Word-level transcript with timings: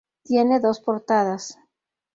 Tiene 0.23 0.59
dos 0.59 0.79
portadas. 0.79 1.59